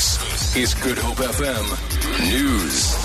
[0.00, 2.96] This is Good Hope FM News.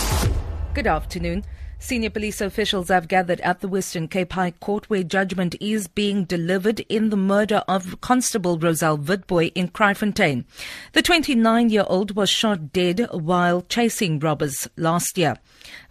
[0.73, 1.43] Good afternoon.
[1.77, 6.23] Senior police officials have gathered at the Western Cape High Court where judgment is being
[6.23, 10.45] delivered in the murder of Constable Rozelle Witbooi in Kraaifontein.
[10.93, 15.35] The 29-year-old was shot dead while chasing robbers last year.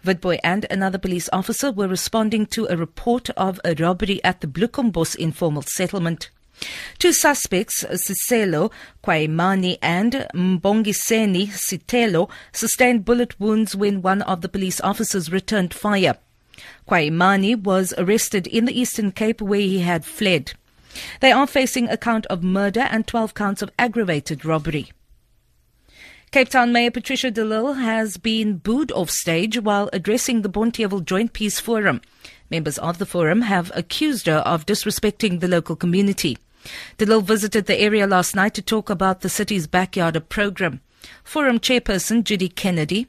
[0.03, 4.47] Witbooi and another police officer were responding to a report of a robbery at the
[4.47, 6.31] Bloekombos informal settlement.
[6.99, 8.71] Two suspects, Siselo
[9.03, 16.15] Kwaimani and Mbongiseni Sitelo, sustained bullet wounds when one of the police officers returned fire.
[16.87, 20.53] Kwaimani was arrested in the Eastern Cape where he had fled.
[21.19, 24.91] They are facing a count of murder and 12 counts of aggravated robbery.
[26.35, 31.05] Cape Town Mayor Patricia de Lille has been booed off stage while addressing the Bonteheuwel
[31.05, 32.01] Joint Peace Forum.
[32.51, 36.37] Members of the forum have accused her of disrespecting the local community.
[36.97, 40.81] De Lille visited the area last night to talk about the city's backyard program.
[41.23, 43.07] Forum chairperson Judy Kennedy.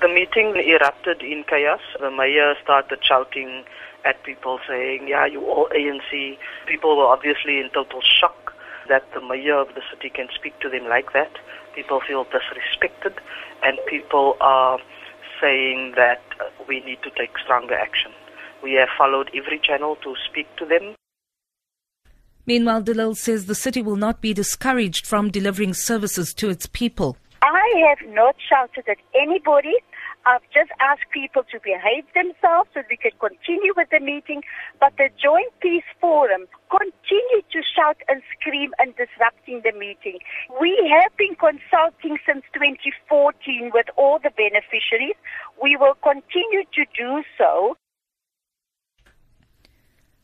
[0.00, 1.80] The meeting erupted in chaos.
[2.00, 3.64] The mayor started shouting
[4.06, 6.38] at people saying, yeah, you all ANC.
[6.66, 8.54] People were obviously in total shock
[8.90, 11.32] that the mayor of the city can speak to them like that.
[11.74, 13.14] People feel disrespected
[13.62, 14.78] and people are
[15.40, 18.10] saying that uh, we need to take stronger action.
[18.62, 20.94] We have followed every channel to speak to them.
[22.46, 27.16] Meanwhile, de says the city will not be discouraged from delivering services to its people.
[27.42, 29.76] I have not shouted at anybody.
[30.26, 34.42] I've just asked people to behave themselves so we can continue with the meeting.
[34.78, 40.18] But the Joint Peace Forum continued to shout and scream and disrupting the meeting.
[40.60, 45.16] We have been consulting since 2014 with all the beneficiaries.
[45.62, 47.76] We will continue to do so.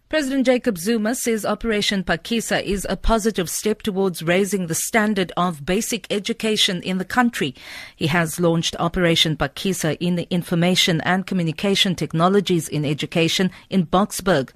[0.08, 5.66] President Jacob Zuma says Operation Phakisa is a positive step towards raising the standard of
[5.66, 7.56] basic education in the country.
[7.96, 14.50] He has launched Operation Phakisa in the Information and Communication Technologies in Education in Boksburg.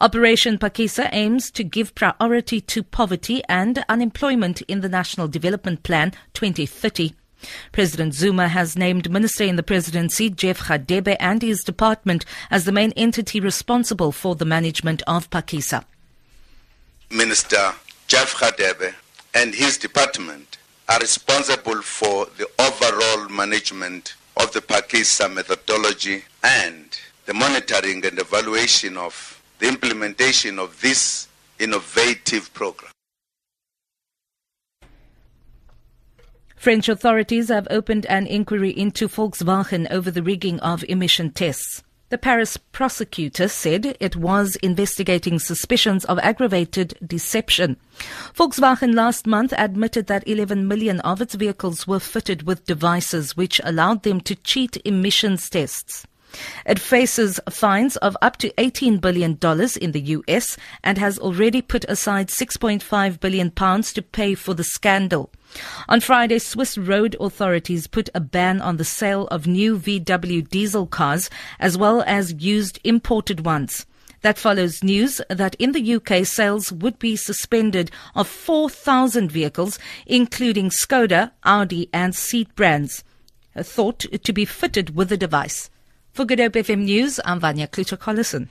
[0.00, 6.10] Operation Phakisa aims to give priority to poverty and unemployment in the National Development Plan
[6.34, 7.12] 2030.
[7.72, 12.72] President Zuma has named Minister in the Presidency Jeff Radebe and his department as the
[12.72, 15.84] main entity responsible for the management of Phakisa.
[17.10, 17.72] Minister
[18.06, 18.94] Jeff Radebe
[19.34, 20.58] and his department
[20.88, 28.96] are responsible for the overall management of the Phakisa methodology and the monitoring and evaluation
[28.96, 32.92] of the implementation of this innovative program.
[36.66, 41.84] French authorities have opened an inquiry into Volkswagen over the rigging of emission tests.
[42.08, 47.76] The Paris prosecutor said it was investigating suspicions of aggravated deception.
[48.34, 53.60] Volkswagen last month admitted that 11 million of its vehicles were fitted with devices which
[53.62, 56.04] allowed them to cheat emissions tests.
[56.66, 59.38] It faces fines of up to $18 billion
[59.80, 64.64] in the US and has already put aside 6.5 billion pounds to pay for the
[64.64, 65.30] scandal.
[65.88, 70.86] On Friday, Swiss road authorities put a ban on the sale of new VW diesel
[70.86, 73.86] cars as well as used imported ones.
[74.22, 80.70] That follows news that in the UK sales would be suspended of 4,000 vehicles, including
[80.70, 83.04] Skoda, Audi and Seat brands,
[83.56, 85.70] thought to be fitted with the device.
[86.16, 88.48] For Good Hope FM News, I'm Vanya Kluter-Collison.